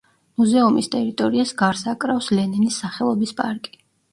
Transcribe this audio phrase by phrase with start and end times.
[0.41, 3.79] მუზეუმის ტერიტორიას გარს აკრავს ლენინის სახელობის პარკი.